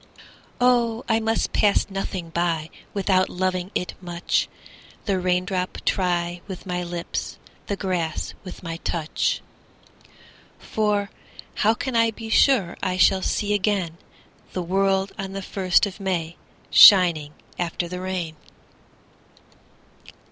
[0.59, 4.49] Oh I must pass nothing by Without loving it much,
[5.05, 9.41] The raindrop try with my lips, The grass with my touch;
[10.57, 11.11] For
[11.53, 13.99] how can I be sure I shall see again
[14.53, 16.35] The world on the first of May
[16.71, 18.37] Shining after the rain?